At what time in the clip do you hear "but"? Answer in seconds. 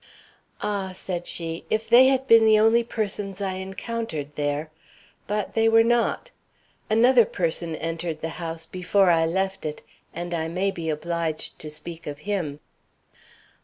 5.27-5.53